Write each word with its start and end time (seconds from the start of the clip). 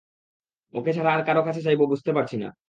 ওকে 0.73 0.91
ছাড়া 0.93 1.11
আর 1.13 1.21
কার 1.25 1.37
কাছে 1.47 1.61
চাইবো 1.63 1.83
বুঝতে 1.87 2.11
পারছি 2.13 2.35
না। 2.37 2.51